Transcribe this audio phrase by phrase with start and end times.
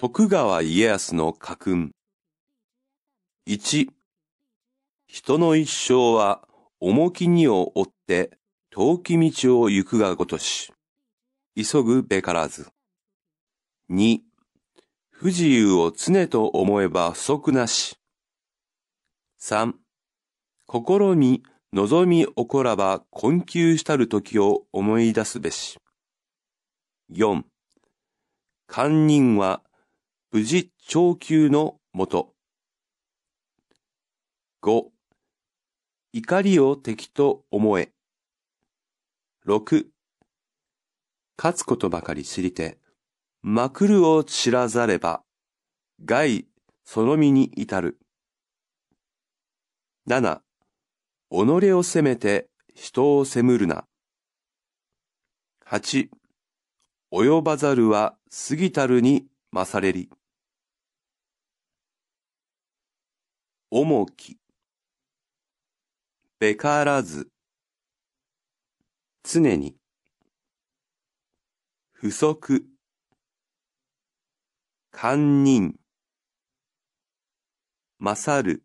[0.00, 1.90] 徳川家康の家訓。
[3.46, 3.88] 1、
[5.06, 6.48] 人の一生は
[6.80, 8.30] 重き荷を追って
[8.70, 10.72] 遠き道を行くがごとし、
[11.54, 12.68] 急ぐべからず。
[13.90, 14.20] 2、
[15.10, 17.98] 不自由を常と思えば不足なし。
[19.38, 19.74] 3、
[20.64, 21.42] 心に
[21.74, 25.78] 望み起こらば困窮したる時を思い出すべし。
[27.12, 27.42] 4、
[28.66, 29.60] 堪忍は
[30.32, 32.34] 無事長久のもと。
[34.62, 34.84] 5、
[36.12, 37.90] 怒りを敵と思え。
[39.44, 39.86] 6、
[41.36, 42.78] 勝つことばかり知りて、
[43.42, 45.24] まくるを知らざれば、
[46.04, 46.46] 害
[46.84, 47.98] その身に至る。
[50.08, 50.42] 7、
[51.32, 53.84] 己を責めて人を責むるな。
[55.66, 56.08] 8、
[57.12, 58.14] 及ばざるは
[58.48, 60.08] 過ぎたるに勝れり。
[63.72, 64.36] 重き、
[66.40, 67.28] べからず、
[69.22, 69.76] 常に、
[71.92, 72.66] 不足、
[74.92, 75.78] 堪忍、
[78.00, 78.64] 勝る、